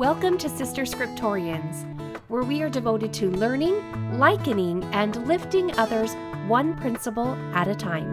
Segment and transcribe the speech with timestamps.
[0.00, 1.84] Welcome to Sister Scriptorians,
[2.28, 6.14] where we are devoted to learning, likening, and lifting others
[6.48, 8.10] one principle at a time.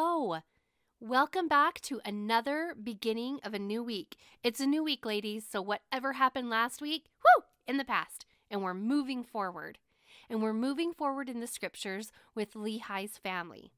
[0.00, 0.38] Hello.
[1.00, 4.14] Welcome back to another beginning of a new week.
[4.44, 8.62] It's a new week, ladies, so whatever happened last week, whoo, in the past, and
[8.62, 9.78] we're moving forward.
[10.30, 13.72] And we're moving forward in the scriptures with Lehi's family.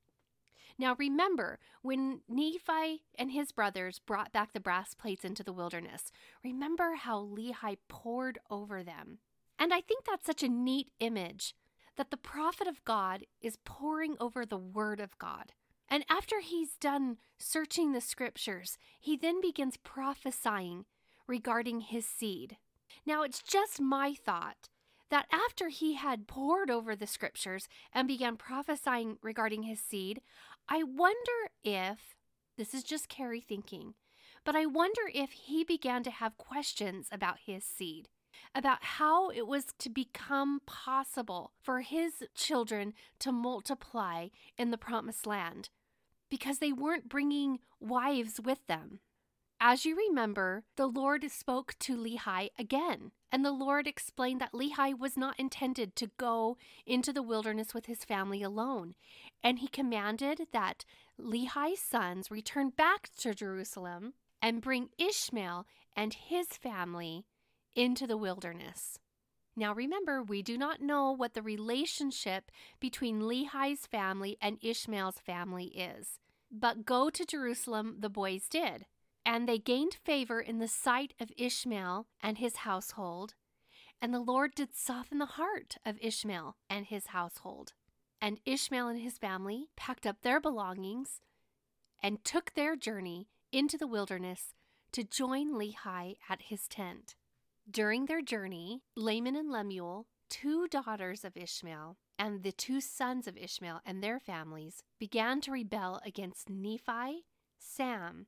[0.78, 6.12] Now remember, when Nephi and his brothers brought back the brass plates into the wilderness,
[6.44, 9.20] remember how Lehi pored over them.
[9.58, 11.54] And I think that's such a neat image
[11.96, 15.52] that the prophet of God is poring over the word of God.
[15.90, 20.84] And after he's done searching the scriptures, he then begins prophesying
[21.26, 22.58] regarding his seed.
[23.04, 24.68] Now, it's just my thought
[25.10, 30.20] that after he had pored over the scriptures and began prophesying regarding his seed,
[30.68, 32.14] I wonder if
[32.56, 33.94] this is just Carrie thinking,
[34.44, 38.08] but I wonder if he began to have questions about his seed
[38.54, 45.26] about how it was to become possible for his children to multiply in the promised
[45.26, 45.68] land
[46.30, 49.00] because they weren't bringing wives with them.
[49.62, 54.98] As you remember, the Lord spoke to Lehi again, and the Lord explained that Lehi
[54.98, 58.94] was not intended to go into the wilderness with his family alone,
[59.42, 60.86] and he commanded that
[61.20, 67.26] Lehi's sons return back to Jerusalem and bring Ishmael and his family
[67.74, 68.98] into the wilderness.
[69.60, 75.66] Now remember, we do not know what the relationship between Lehi's family and Ishmael's family
[75.66, 76.18] is.
[76.50, 78.86] But go to Jerusalem the boys did,
[79.26, 83.34] and they gained favor in the sight of Ishmael and his household.
[84.00, 87.74] And the Lord did soften the heart of Ishmael and his household.
[88.18, 91.20] And Ishmael and his family packed up their belongings
[92.02, 94.54] and took their journey into the wilderness
[94.92, 97.14] to join Lehi at his tent.
[97.68, 103.36] During their journey, Laman and Lemuel, two daughters of Ishmael, and the two sons of
[103.36, 107.26] Ishmael and their families began to rebel against Nephi,
[107.58, 108.26] Sam,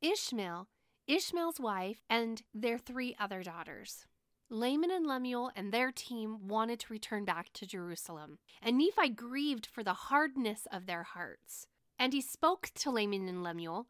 [0.00, 0.68] Ishmael,
[1.06, 4.06] Ishmael's wife, and their three other daughters.
[4.48, 9.66] Laman and Lemuel and their team wanted to return back to Jerusalem, and Nephi grieved
[9.66, 11.66] for the hardness of their hearts.
[11.98, 13.86] And he spoke to Laman and Lemuel,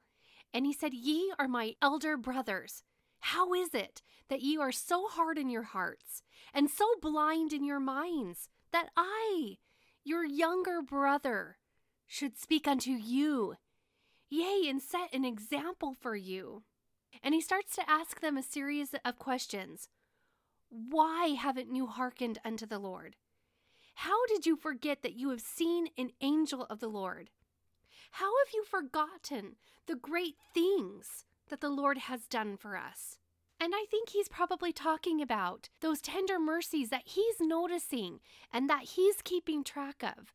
[0.55, 2.85] and he said, Ye are my elder brothers.
[3.27, 6.23] How is it that ye are so hard in your hearts
[6.53, 9.59] and so blind in your minds that I,
[10.03, 11.59] your younger brother,
[12.05, 13.55] should speak unto you?
[14.29, 16.65] Yea, and set an example for you.
[17.23, 19.89] And he starts to ask them a series of questions.
[20.69, 23.15] Why haven't you hearkened unto the Lord?
[23.95, 27.31] How did you forget that you have seen an angel of the Lord?
[28.13, 29.55] How have you forgotten
[29.87, 33.19] the great things that the Lord has done for us.
[33.61, 38.21] And I think he's probably talking about those tender mercies that he's noticing
[38.51, 40.33] and that he's keeping track of.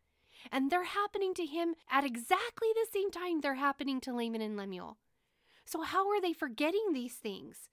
[0.51, 4.56] And they're happening to him at exactly the same time they're happening to Laman and
[4.56, 5.00] Lemuel.
[5.66, 7.67] So, how are they forgetting these things?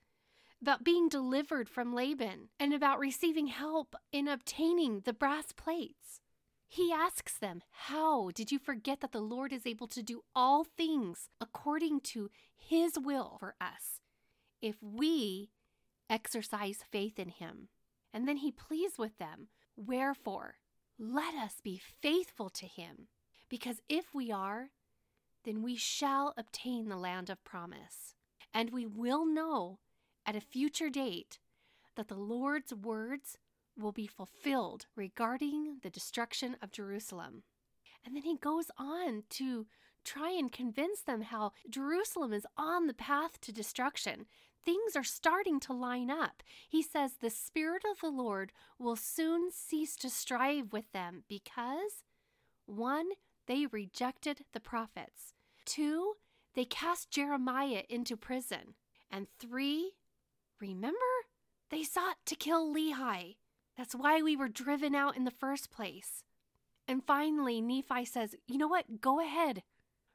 [0.63, 6.23] About being delivered from Laban and about receiving help in obtaining the brass plates.
[6.75, 10.65] He asks them, How did you forget that the Lord is able to do all
[10.65, 14.01] things according to his will for us
[14.61, 15.51] if we
[16.11, 17.69] exercise faith in him?
[18.13, 19.47] And then he pleads with them,
[19.77, 20.57] Wherefore,
[20.99, 23.07] let us be faithful to him,
[23.49, 24.71] because if we are,
[25.45, 28.17] then we shall obtain the land of promise.
[28.53, 29.79] And we will know
[30.27, 31.39] at a future date
[31.95, 33.39] that the Lord's words
[33.79, 37.43] will be fulfilled regarding the destruction of Jerusalem.
[38.05, 39.67] And then he goes on to
[40.05, 44.27] try and convince them how Jerusalem is on the path to destruction.
[44.65, 46.43] Things are starting to line up.
[46.69, 52.05] He says the Spirit of the Lord will soon cease to strive with them because,
[52.67, 53.09] one,
[53.47, 55.35] they rejected the prophets,
[55.67, 56.15] two,
[56.55, 58.75] they cast Jeremiah into prison,
[59.11, 59.93] and three,
[60.61, 60.99] remember,
[61.71, 63.37] they sought to kill Lehi.
[63.77, 66.23] That's why we were driven out in the first place.
[66.87, 69.01] And finally, Nephi says, You know what?
[69.01, 69.63] Go ahead.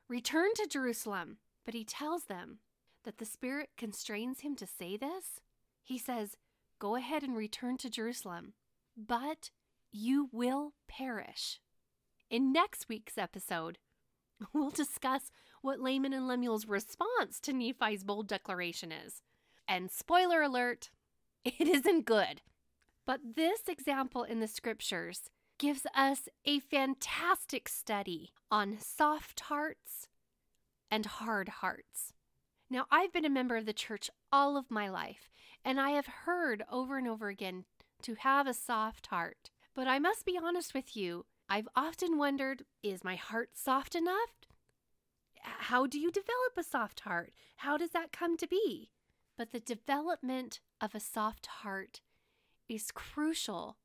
[0.08, 1.38] Return to Jerusalem.
[1.66, 2.60] But he tells them
[3.04, 5.42] that the Spirit constrains him to say this.
[5.84, 6.38] He says,
[6.80, 8.54] Go ahead and return to Jerusalem,
[8.96, 9.52] but
[9.92, 11.60] you will perish.
[12.30, 13.80] In next week's episode,
[14.54, 15.32] We'll discuss
[15.62, 19.22] what Laman and Lemuel's response to Nephi's bold declaration is.
[19.68, 20.90] And spoiler alert,
[21.46, 22.42] it isn't good.
[23.10, 30.08] But this example in the scriptures gives us a fantastic study on soft hearts
[30.92, 32.14] and hard hearts.
[32.70, 35.32] Now, I've been a member of the church all of my life,
[35.66, 37.66] and I have heard over and over again
[38.04, 39.50] to have a soft heart.
[39.74, 44.46] But I must be honest with you, I've often wondered is my heart soft enough?
[45.42, 47.34] How do you develop a soft heart?
[47.58, 48.92] How does that come to be?
[49.36, 52.02] But the development of a soft heart
[52.70, 53.78] is crucial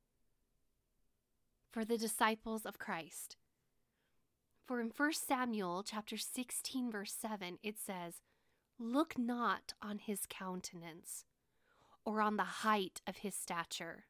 [1.71, 3.37] for the disciples of Christ.
[4.67, 8.23] For in 1 Samuel chapter 16 verse 7 it says,
[8.79, 11.25] "Look not on his countenance
[12.05, 14.07] or on the height of his stature,"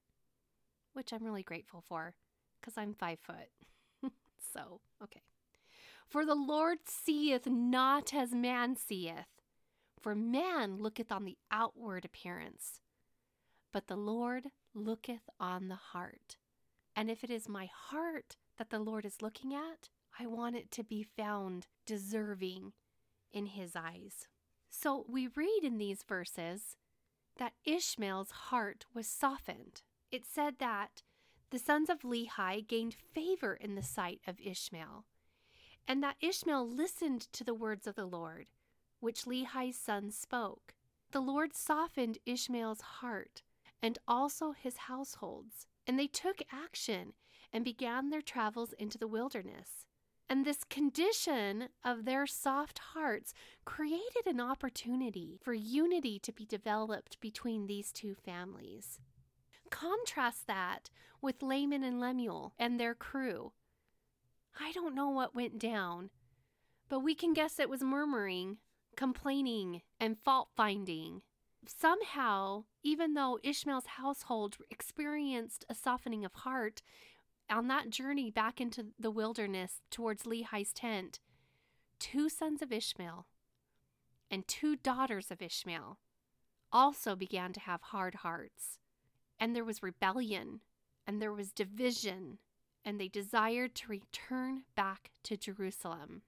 [0.92, 2.16] which I'm really grateful for
[2.60, 3.50] cuz I'm 5 foot.
[4.52, 5.22] so, okay.
[6.06, 9.40] For the Lord seeth not as man seeth,
[10.00, 12.80] for man looketh on the outward appearance,
[13.72, 16.36] but the Lord looketh on the heart.
[16.96, 19.88] And if it is my heart that the Lord is looking at,
[20.18, 22.72] I want it to be found deserving
[23.32, 24.28] in his eyes.
[24.70, 26.76] So we read in these verses
[27.36, 29.82] that Ishmael's heart was softened.
[30.10, 31.02] It said that
[31.50, 35.04] the sons of Lehi gained favor in the sight of Ishmael,
[35.86, 38.46] and that Ishmael listened to the words of the Lord,
[39.00, 40.74] which Lehi's sons spoke.
[41.10, 43.42] The Lord softened Ishmael's heart
[43.84, 47.12] and also his households, and they took action
[47.52, 49.84] and began their travels into the wilderness.
[50.26, 53.34] And this condition of their soft hearts
[53.66, 59.00] created an opportunity for unity to be developed between these two families.
[59.68, 60.88] Contrast that
[61.20, 63.52] with Laman and Lemuel and their crew.
[64.58, 66.08] I don't know what went down,
[66.88, 68.56] but we can guess it was murmuring,
[68.96, 71.20] complaining, and fault finding
[71.68, 76.82] somehow, even though Ishmael's household experienced a softening of heart
[77.50, 81.20] on that journey back into the wilderness towards Lehi's tent,
[81.98, 83.26] two sons of Ishmael
[84.30, 85.98] and two daughters of Ishmael
[86.72, 88.78] also began to have hard hearts.
[89.38, 90.60] And there was rebellion
[91.06, 92.38] and there was division,
[92.84, 96.22] and they desired to return back to Jerusalem.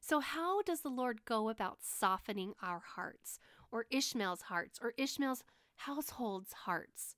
[0.00, 3.40] So, how does the Lord go about softening our hearts?
[3.70, 5.44] Or Ishmael's hearts or Ishmael's
[5.76, 7.16] household's hearts.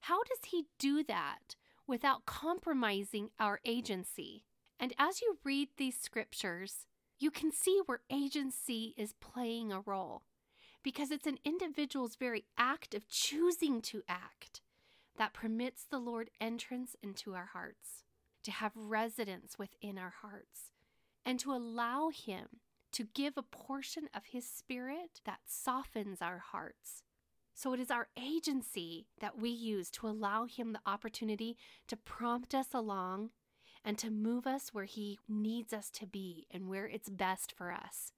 [0.00, 1.56] How does he do that
[1.86, 4.44] without compromising our agency?
[4.78, 6.86] And as you read these scriptures,
[7.18, 10.22] you can see where agency is playing a role
[10.82, 14.60] because it's an individual's very act of choosing to act
[15.18, 18.04] that permits the Lord entrance into our hearts,
[18.44, 20.70] to have residence within our hearts,
[21.24, 22.60] and to allow Him
[22.96, 27.02] to give a portion of His Spirit that softens our hearts.
[27.52, 31.58] So it is our agency that we use to allow Him the opportunity
[31.88, 33.32] to prompt us along
[33.84, 37.70] and to move us where He needs us to be and where it's best for
[37.70, 38.12] us.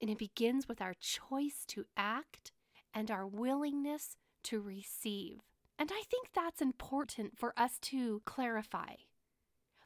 [0.00, 2.52] And it begins with our choice to act
[2.94, 5.40] and our willingness to receive.
[5.76, 8.94] And I think that's important for us to clarify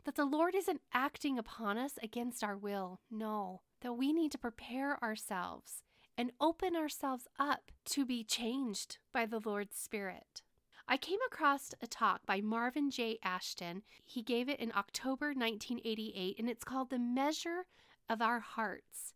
[0.05, 3.01] that the Lord isn't acting upon us against our will.
[3.11, 5.83] No, that we need to prepare ourselves
[6.17, 10.43] and open ourselves up to be changed by the Lord's Spirit.
[10.89, 13.19] I came across a talk by Marvin J.
[13.23, 13.83] Ashton.
[14.05, 17.67] He gave it in October 1988, and it's called The Measure
[18.09, 19.13] of Our Hearts.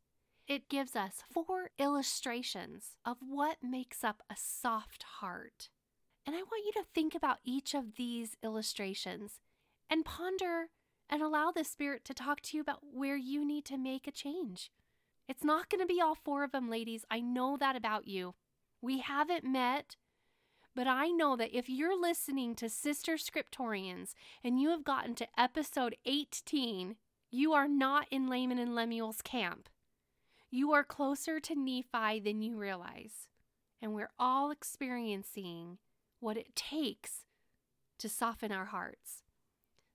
[0.46, 5.70] It gives us four illustrations of what makes up a soft heart.
[6.26, 9.40] And I want you to think about each of these illustrations
[9.90, 10.68] and ponder
[11.10, 14.12] and allow the Spirit to talk to you about where you need to make a
[14.12, 14.70] change.
[15.28, 17.04] It's not going to be all four of them, ladies.
[17.10, 18.34] I know that about you.
[18.80, 19.96] We haven't met,
[20.74, 25.26] but I know that if you're listening to Sister Scriptorians and you have gotten to
[25.36, 26.96] episode 18,
[27.30, 29.68] you are not in Laman and Lemuel's camp.
[30.50, 33.28] You are closer to Nephi than you realize.
[33.82, 35.78] And we're all experiencing
[36.20, 37.24] what it takes
[37.98, 39.22] to soften our hearts.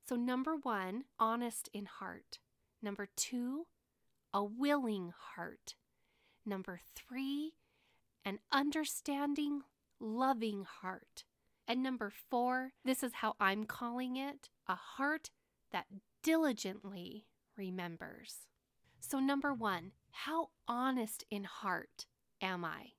[0.08, 2.40] So, number one, honest in heart.
[2.82, 3.68] Number two,
[4.34, 5.76] a willing heart.
[6.46, 7.54] Number three,
[8.26, 9.62] an understanding,
[10.00, 11.24] loving heart.
[11.68, 15.30] And number four, this is how I'm calling it a heart
[15.72, 15.86] that
[16.22, 18.48] diligently remembers.
[19.00, 22.08] So, number one, how honest in heart
[22.42, 22.94] am I?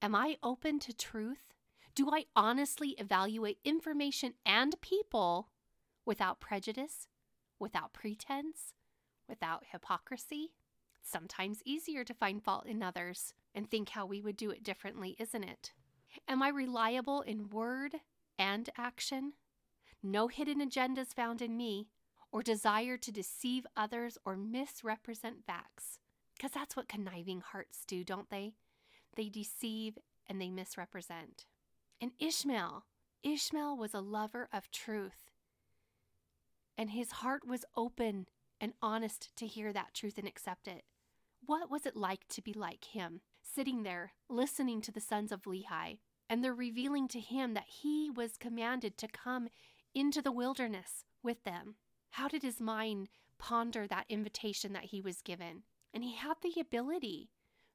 [0.00, 1.54] Am I open to truth?
[1.94, 5.48] Do I honestly evaluate information and people
[6.04, 7.08] without prejudice,
[7.58, 8.74] without pretense,
[9.28, 10.52] without hypocrisy.
[11.00, 14.62] It's sometimes easier to find fault in others and think how we would do it
[14.62, 15.72] differently, isn't it?
[16.28, 17.96] Am I reliable in word
[18.38, 19.32] and action?
[20.02, 21.88] No hidden agendas found in me,
[22.30, 26.00] or desire to deceive others or misrepresent facts.
[26.36, 28.54] Because that's what conniving hearts do, don't they?
[29.16, 31.46] They deceive and they misrepresent.
[32.00, 32.84] And Ishmael,
[33.22, 35.30] Ishmael was a lover of truth.
[36.76, 38.26] And his heart was open
[38.60, 40.84] and honest to hear that truth and accept it.
[41.46, 45.42] What was it like to be like him, sitting there listening to the sons of
[45.42, 49.48] Lehi, and they're revealing to him that he was commanded to come
[49.94, 51.76] into the wilderness with them?
[52.10, 55.64] How did his mind ponder that invitation that he was given?
[55.92, 57.30] And he had the ability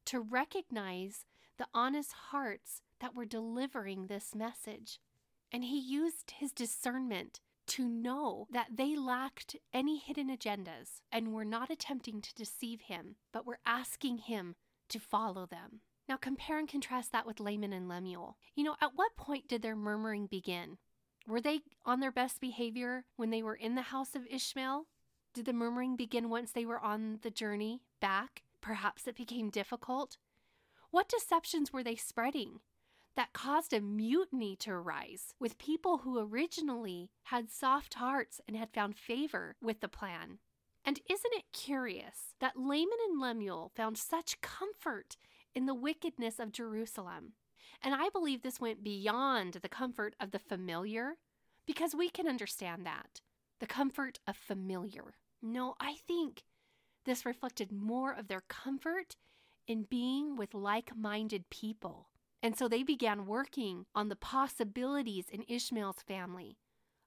[0.05, 1.25] to recognize
[1.57, 4.99] the honest hearts that were delivering this message.
[5.51, 11.45] And he used his discernment to know that they lacked any hidden agendas and were
[11.45, 14.55] not attempting to deceive him, but were asking him
[14.89, 15.81] to follow them.
[16.07, 18.37] Now, compare and contrast that with Laman and Lemuel.
[18.55, 20.77] You know, at what point did their murmuring begin?
[21.27, 24.87] Were they on their best behavior when they were in the house of Ishmael?
[25.35, 28.41] Did the murmuring begin once they were on the journey back?
[28.61, 30.17] Perhaps it became difficult.
[30.89, 32.61] What deceptions were they spreading?
[33.15, 38.71] That caused a mutiny to arise with people who originally had soft hearts and had
[38.73, 40.39] found favor with the plan.
[40.85, 45.17] And isn't it curious that Laman and Lemuel found such comfort
[45.53, 47.33] in the wickedness of Jerusalem?
[47.83, 51.17] And I believe this went beyond the comfort of the familiar,
[51.65, 53.21] because we can understand that
[53.59, 55.13] the comfort of familiar.
[55.41, 56.43] No, I think
[57.05, 59.15] this reflected more of their comfort
[59.67, 62.07] in being with like minded people
[62.41, 66.57] and so they began working on the possibilities in Ishmael's family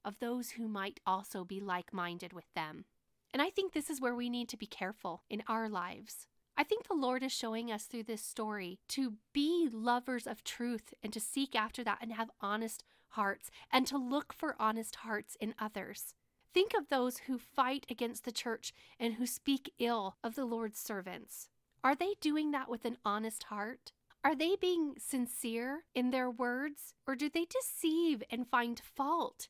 [0.04, 2.84] of those who might also be like minded with them.
[3.32, 6.26] And I think this is where we need to be careful in our lives.
[6.56, 10.92] I think the Lord is showing us through this story to be lovers of truth
[11.02, 15.36] and to seek after that and have honest hearts and to look for honest hearts
[15.40, 16.14] in others.
[16.52, 20.78] Think of those who fight against the church and who speak ill of the Lord's
[20.78, 21.48] servants.
[21.82, 23.92] Are they doing that with an honest heart?
[24.24, 29.48] Are they being sincere in their words, or do they deceive and find fault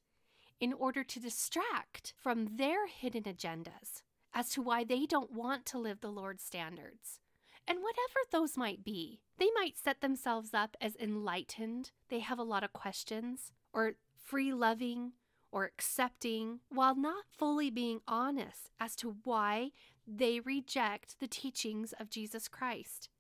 [0.61, 4.03] in order to distract from their hidden agendas
[4.33, 7.21] as to why they don't want to live the Lord's standards?
[7.69, 12.43] And whatever those might be, they might set themselves up as enlightened, they have a
[12.43, 15.13] lot of questions, or free loving,
[15.53, 19.73] or accepting, while not fully being honest as to why
[20.07, 23.11] they reject the teachings of Jesus Christ.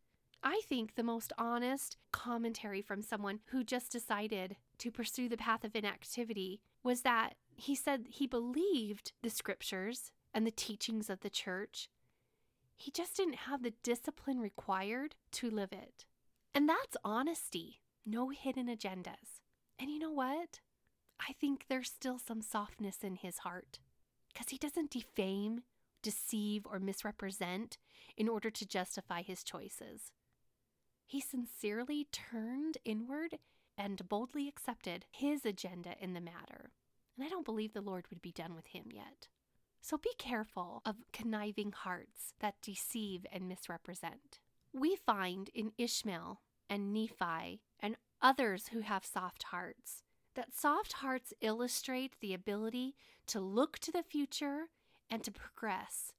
[0.44, 5.62] I think the most honest commentary from someone who just decided to pursue the path
[5.62, 11.30] of inactivity was that he said he believed the scriptures and the teachings of the
[11.30, 11.88] church.
[12.76, 16.06] He just didn't have the discipline required to live it.
[16.54, 19.40] And that's honesty, no hidden agendas.
[19.78, 20.60] And you know what?
[21.20, 23.78] I think there's still some softness in his heart
[24.32, 25.62] because he doesn't defame,
[26.02, 27.78] deceive, or misrepresent
[28.16, 30.10] in order to justify his choices.
[31.12, 33.38] He sincerely turned inward
[33.76, 36.70] and boldly accepted his agenda in the matter.
[37.14, 39.28] And I don't believe the Lord would be done with him yet.
[39.82, 44.40] So be careful of conniving hearts that deceive and misrepresent.
[44.72, 46.40] We find in Ishmael
[46.70, 50.04] and Nephi and others who have soft hearts
[50.34, 52.94] that soft hearts illustrate the ability
[53.26, 54.68] to look to the future
[55.10, 56.14] and to progress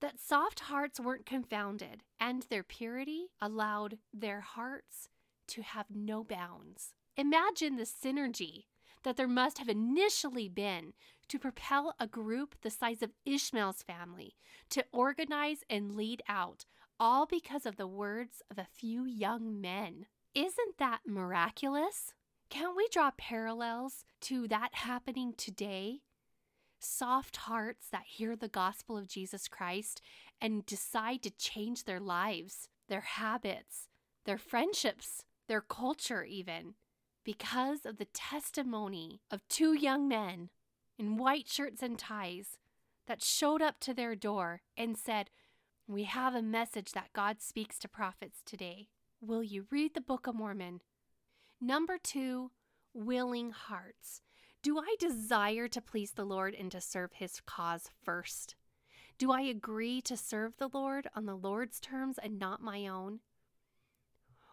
[0.00, 5.08] that soft hearts weren't confounded, and their purity allowed their hearts
[5.48, 6.94] to have no bounds.
[7.16, 8.64] Imagine the synergy
[9.02, 10.92] that there must have initially been
[11.28, 14.36] to propel a group the size of Ishmael's family
[14.70, 16.64] to organize and lead out,
[16.98, 20.06] all because of the words of a few young men.
[20.34, 22.14] Isn't that miraculous?
[22.50, 26.00] Can't we draw parallels to that happening today
[26.80, 30.00] soft hearts that hear the gospel of Jesus Christ
[30.40, 33.88] and decide to change their lives, their habits,
[34.24, 36.74] their friendships, their culture, even,
[37.24, 40.50] because of the testimony of two young men
[40.98, 42.58] in white shirts and ties
[43.06, 45.30] that showed up to their door and said,
[45.86, 48.88] We have a message that God speaks to prophets today.
[49.20, 50.80] Will you read the Book of Mormon?
[51.60, 52.52] Number two,
[52.94, 54.22] willing hearts.
[54.62, 58.56] Do I desire to please the Lord and to serve his cause first?
[59.16, 63.20] Do I agree to serve the Lord on the Lord's terms and not my own?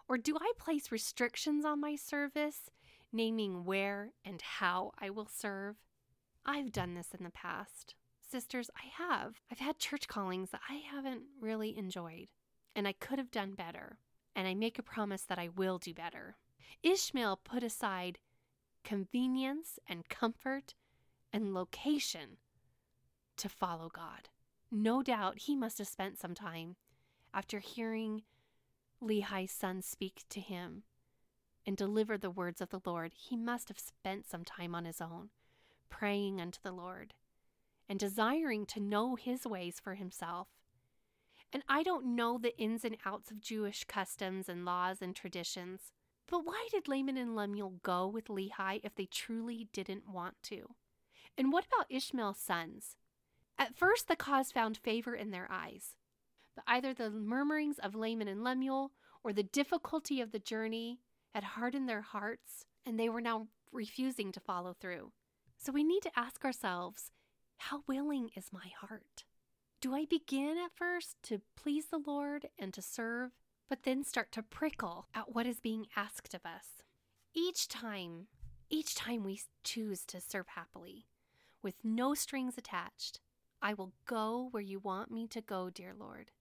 [0.08, 2.70] Or do I place restrictions on my service,
[3.12, 5.76] naming where and how I will serve?
[6.46, 7.96] I've done this in the past.
[8.22, 9.42] sisters, I have.
[9.52, 12.28] I've had church callings that I haven't really enjoyed,
[12.76, 14.00] and I could have done better.
[14.36, 16.38] And I make a promise that I will do better.
[16.84, 18.20] Ishmael put aside
[18.88, 20.74] convenience and comfort
[21.34, 22.38] and location
[23.36, 24.30] to follow God.
[24.72, 26.78] No doubt he must have spent some time
[27.34, 28.24] after hearing
[29.04, 30.84] Lehi's son speak to him
[31.66, 33.12] and deliver the words of the Lord.
[33.14, 35.32] He must have spent some time on his own,
[35.90, 37.14] praying unto the Lord
[37.90, 40.48] and desiring to know his ways for himself.
[41.52, 45.92] And I don't know the ins and outs of Jewish customs and laws and traditions,
[46.30, 50.76] but why did Laman and Lemuel go with Lehi if they truly didn't want to?
[51.38, 52.96] And what about Ishmael's sons?
[53.58, 55.96] At first, the cause found favor in their eyes,
[56.56, 58.92] but either the murmurings of Laman and Lemuel
[59.24, 61.00] or the difficulty of the journey
[61.34, 65.12] had hardened their hearts, and they were now refusing to follow through.
[65.58, 67.12] So we need to ask ourselves
[67.58, 69.26] how willing is my heart?
[69.82, 73.32] Do I begin at first to please the Lord and to serve,
[73.70, 76.84] but then start to prickle at what is being asked of us?
[77.34, 78.28] Each time,
[78.70, 81.06] each time we choose to serve happily,
[81.62, 83.20] with no strings attached,
[83.62, 86.32] I will go where you want me to go, dear Lord.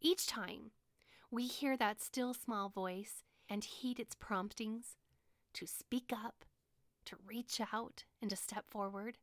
[0.00, 0.70] Each time
[1.30, 4.96] we hear that still small voice and heed its promptings
[5.54, 6.44] to speak up,
[7.06, 9.18] to reach out, and to step forward,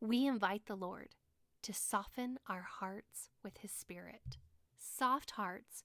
[0.00, 1.14] we invite the Lord
[1.62, 4.36] to soften our hearts with His Spirit.
[4.76, 5.84] Soft hearts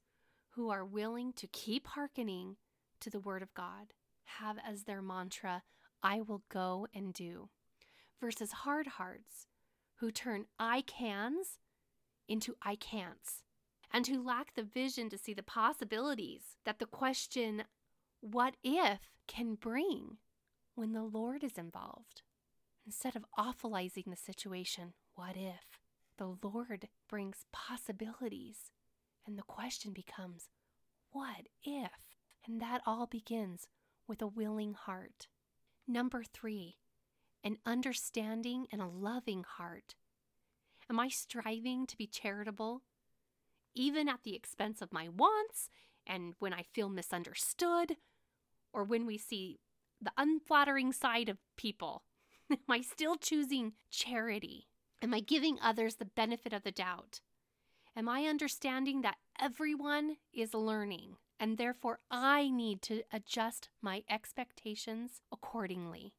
[0.51, 2.58] who are willing to keep hearkening
[3.00, 3.93] to the Word of God
[4.39, 5.63] have as their mantra,
[6.03, 7.50] I will go and do,
[8.20, 9.48] versus hard hearts
[9.96, 11.60] who turn I cans
[12.27, 13.43] into I can'ts,
[13.93, 17.63] and who lack the vision to see the possibilities that the question,
[18.22, 20.17] what if, can bring
[20.75, 22.22] when the Lord is involved.
[22.86, 25.79] Instead of awfulizing the situation, what if?
[26.17, 28.72] The Lord brings possibilities,
[29.25, 30.50] and the question becomes,
[31.12, 31.92] what if?
[32.46, 33.68] And that all begins
[34.07, 35.27] with a willing heart.
[35.88, 36.77] Number three,
[37.44, 39.96] an understanding and a loving heart.
[40.90, 42.81] Am I striving to be charitable,
[43.74, 45.70] even at the expense of my wants
[46.05, 47.98] and when I feel misunderstood,
[48.74, 49.60] or when we see
[50.01, 52.03] the unflattering side of people?
[52.51, 54.68] Am I still choosing charity?
[55.01, 57.22] Am I giving others the benefit of the doubt?
[57.96, 65.22] Am I understanding that everyone is learning and therefore I need to adjust my expectations
[65.32, 66.14] accordingly?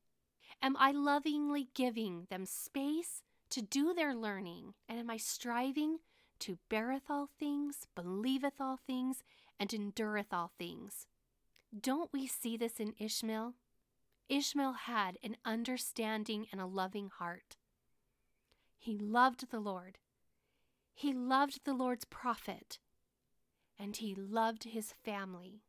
[0.61, 4.75] Am I lovingly giving them space to do their learning?
[4.89, 5.99] And am I striving
[6.41, 9.23] to beareth all things, believeth all things,
[9.59, 11.07] and endureth all things?
[11.79, 13.55] Don't we see this in Ishmael?
[14.29, 17.57] Ishmael had an understanding and a loving heart.
[18.79, 19.99] He loved the Lord.
[20.95, 22.79] He loved the Lord's prophet.
[23.79, 25.63] And he loved his family.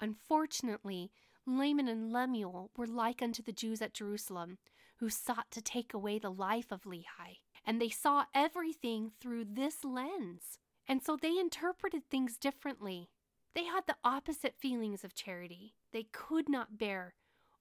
[0.00, 1.12] Unfortunately,
[1.46, 4.58] Laman and Lemuel were like unto the Jews at Jerusalem,
[4.96, 7.38] who sought to take away the life of Lehi.
[7.64, 10.58] And they saw everything through this lens.
[10.88, 13.08] And so they interpreted things differently.
[13.54, 15.74] They had the opposite feelings of charity.
[15.92, 17.14] They could not bear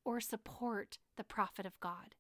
[0.04, 2.16] or support the prophet of God.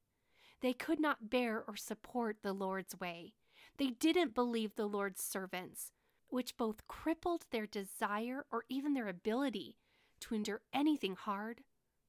[0.61, 3.33] They could not bear or support the Lord's way.
[3.77, 5.91] They didn't believe the Lord's servants,
[6.27, 9.77] which both crippled their desire or even their ability
[10.21, 11.61] to endure anything hard,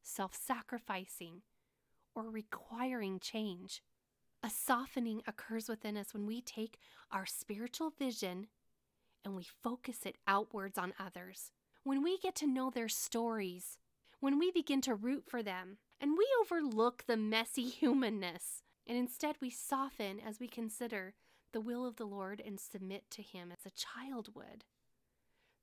[0.02, 1.42] self sacrificing,
[2.14, 3.82] or requiring change.
[4.42, 6.78] A softening occurs within us when we take
[7.10, 8.48] our spiritual vision
[9.24, 11.50] and we focus it outwards on others.
[11.82, 13.78] When we get to know their stories,
[14.20, 19.36] when we begin to root for them and we overlook the messy humanness, and instead
[19.40, 21.14] we soften as we consider
[21.54, 24.64] the will of the Lord and submit to Him as a child would,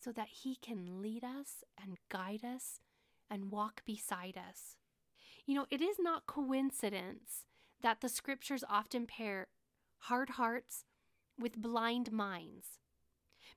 [0.04, 2.80] so that He can lead us and guide us
[3.30, 4.78] and walk beside us.
[5.46, 7.46] You know, it is not coincidence
[7.82, 9.48] that the scriptures often pair
[10.06, 10.86] hard hearts
[11.40, 12.80] with blind minds.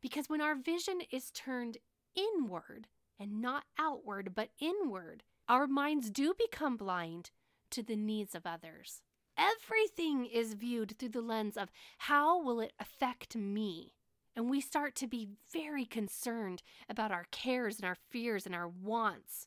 [0.03, 1.79] Because when our vision is turned
[2.15, 7.31] inward, and not outward but inward, our minds do become blind
[7.71, 9.03] to the needs of others.
[9.37, 13.95] Everything is viewed through the lens of how will it affect me?
[14.37, 18.69] And we start to be very concerned about our cares and our fears and our
[18.69, 19.47] wants.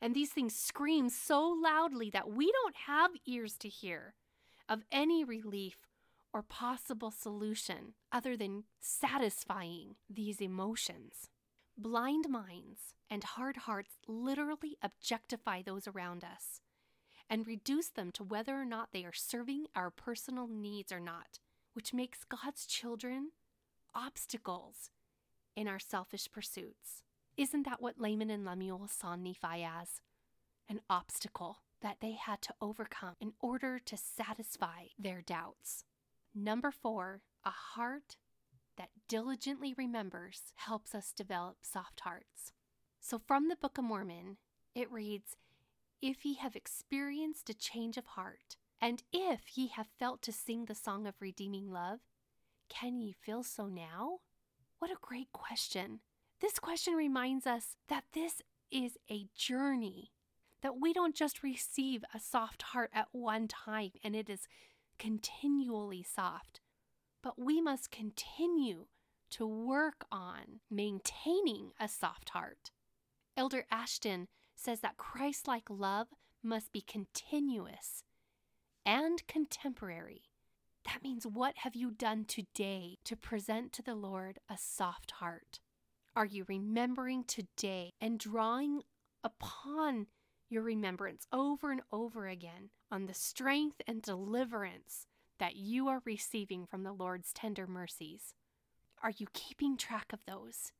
[0.00, 4.14] And these things scream so loudly that we don't have ears to hear
[4.68, 5.78] of any relief
[6.32, 11.30] or possible solution other than satisfying these emotions.
[11.78, 16.60] Blind minds and hard hearts literally objectify those around us.
[17.28, 21.38] And reduce them to whether or not they are serving our personal needs or not,
[21.74, 23.30] which makes God's children
[23.94, 24.90] obstacles
[25.56, 27.02] in our selfish pursuits.
[27.36, 30.00] Isn't that what Laman and Lemuel saw Nephi as?
[30.68, 35.84] An obstacle that they had to overcome in order to satisfy their doubts.
[36.34, 38.16] Number four, a heart
[38.76, 42.52] that diligently remembers helps us develop soft hearts.
[43.00, 44.36] So, from the Book of Mormon,
[44.74, 45.36] it reads
[46.02, 50.66] If ye have experienced a change of heart, and if ye have felt to sing
[50.66, 52.00] the song of redeeming love,
[52.68, 54.18] can ye feel so now?
[54.78, 56.00] What a great question.
[56.40, 60.12] This question reminds us that this is a journey,
[60.60, 64.46] that we don't just receive a soft heart at one time and it is
[64.98, 66.60] continually soft,
[67.22, 68.86] but we must continue
[69.30, 72.70] to work on maintaining a soft heart.
[73.36, 76.08] Elder Ashton says that Christ like love
[76.42, 78.02] must be continuous
[78.84, 80.22] and contemporary.
[80.84, 85.60] That means, what have you done today to present to the Lord a soft heart?
[86.14, 88.82] Are you remembering today and drawing
[89.22, 90.06] upon
[90.48, 95.06] your remembrance over and over again on the strength and deliverance
[95.38, 98.34] that you are receiving from the Lord's tender mercies?
[99.02, 100.72] Are you keeping track of those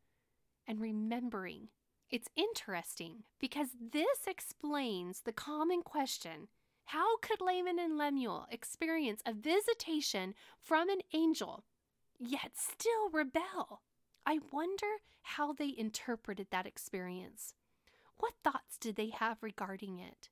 [0.66, 1.68] and remembering?
[2.08, 6.48] It's interesting because this explains the common question
[6.90, 11.64] how could Laman and Lemuel experience a visitation from an angel,
[12.16, 13.82] yet still rebel?
[14.24, 14.86] I wonder
[15.22, 17.54] how they interpreted that experience.
[18.18, 20.28] What thoughts did they have regarding it?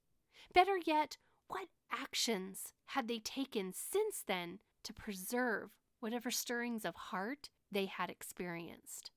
[0.53, 1.17] Better yet,
[1.49, 8.11] what actions had they taken since then to preserve whatever stirrings of heart they had
[8.11, 9.11] experienced?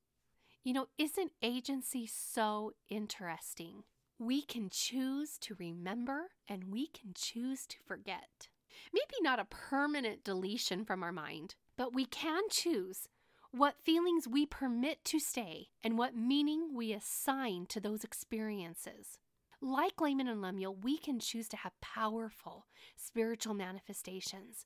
[0.68, 3.84] You know, isn't agency so interesting?
[4.20, 8.50] We can choose to remember and we can choose to forget.
[8.94, 13.08] Maybe not a permanent deletion from our mind, but we can choose
[13.52, 19.20] what feelings we permit to stay and what meaning we assign to those experiences.
[19.62, 22.66] Like Laman and Lemuel, we can choose to have powerful
[22.98, 24.66] spiritual manifestations,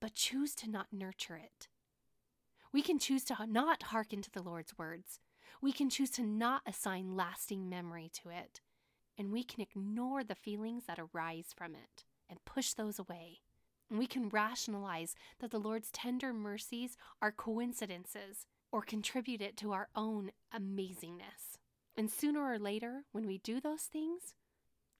[0.00, 1.68] but choose to not nurture it.
[2.72, 5.20] We can choose to not hearken to the Lord's words.
[5.60, 8.60] We can choose to not assign lasting memory to it
[9.18, 13.40] and we can ignore the feelings that arise from it and push those away.
[13.90, 19.72] And we can rationalize that the Lord's tender mercies are coincidences or contribute it to
[19.72, 21.58] our own amazingness.
[21.96, 24.34] And sooner or later, when we do those things,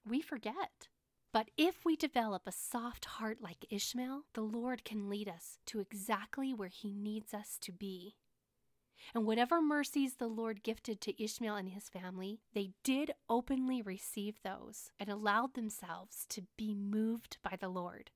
[0.05, 0.89] we forget.
[1.31, 5.79] But if we develop a soft heart like Ishmael, the Lord can lead us to
[5.79, 8.15] exactly where He needs us to be
[9.13, 14.39] and whatever mercies the Lord gifted to Ishmael and his family, they did openly receive
[14.43, 18.11] those and allowed themselves to be moved by the Lord.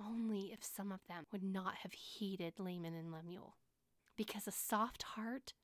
[0.00, 3.56] Only if some of them would not have heeded Laman and Lemuel.
[4.16, 5.54] Because a soft heart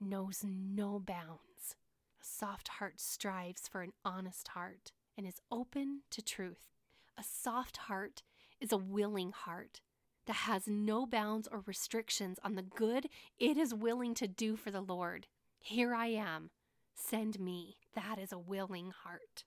[0.00, 1.76] knows no bounds.
[2.20, 6.72] A soft heart strives for an honest heart and is open to truth.
[7.18, 8.22] A soft heart
[8.58, 9.82] is a willing heart
[10.26, 13.06] that has no bounds or restrictions on the good
[13.38, 15.26] it is willing to do for the Lord.
[15.58, 16.48] Here I am.
[16.94, 17.76] Send me.
[17.94, 19.44] That is a willing heart.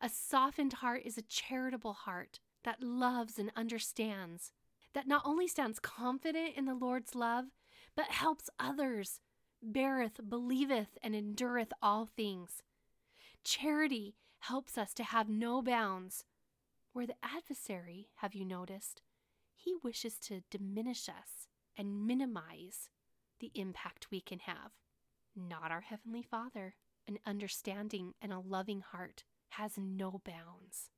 [0.00, 4.52] A softened heart is a charitable heart that loves and understands,
[4.94, 7.46] that not only stands confident in the Lord's love,
[7.96, 9.18] but helps others,
[9.60, 12.62] beareth, believeth, and endureth all things.
[13.42, 14.14] Charity
[14.48, 16.24] helps us to have no bounds.
[16.92, 19.02] Where the adversary, have you noticed,
[19.54, 22.88] he wishes to diminish us and minimize
[23.40, 24.72] the impact we can have.
[25.34, 26.74] Not our Heavenly Father.
[27.08, 30.90] An understanding and a loving heart has no bounds.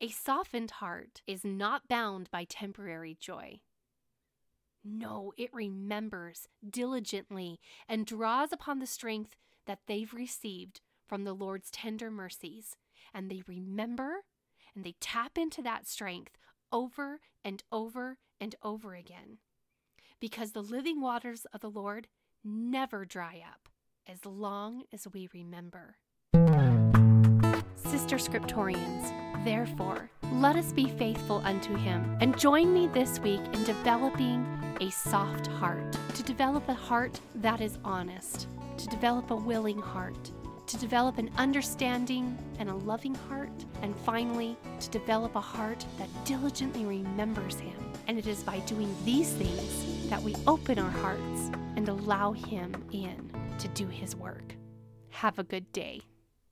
[0.00, 3.60] A softened heart is not bound by temporary joy.
[4.84, 11.72] No, it remembers diligently and draws upon the strength that they've received from the Lord's
[11.72, 12.76] tender mercies.
[13.12, 14.22] And they remember
[14.76, 16.38] and they tap into that strength
[16.70, 19.38] over and over and over again.
[20.20, 22.06] Because the living waters of the Lord
[22.44, 23.68] never dry up
[24.06, 25.96] as long as we remember.
[27.74, 33.64] Sister Scriptorians, therefore, let us be faithful unto him and join me this week in
[33.64, 34.46] developing
[34.80, 38.46] a soft heart, to develop a heart that is honest,
[38.76, 40.30] to develop a willing heart
[40.70, 43.50] to develop an understanding and a loving heart,
[43.82, 47.74] and finally, to develop a heart that diligently remembers Him.
[48.06, 52.72] And it is by doing these things that we open our hearts and allow Him
[52.92, 54.54] in to do His work.
[55.08, 56.02] Have a good day.